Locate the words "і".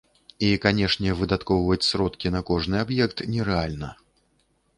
0.27-0.47